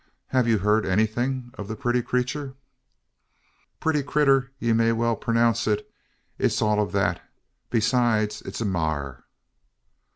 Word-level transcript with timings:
Have 0.29 0.47
you 0.47 0.57
heard 0.57 0.83
anything 0.83 1.51
of 1.59 1.67
the 1.67 1.75
pretty 1.75 2.01
creature?" 2.01 2.55
"Putty 3.79 4.01
critter 4.01 4.51
ye 4.57 4.73
may 4.73 4.91
well 4.93 5.15
pernounce 5.15 5.67
it. 5.67 5.87
It 6.39 6.59
ur 6.59 6.65
all 6.65 6.79
o' 6.79 6.89
thet. 6.89 7.21
Besides, 7.69 8.41
it 8.41 8.59
ur 8.59 8.63
a 8.65 8.67
maar." 8.67 9.25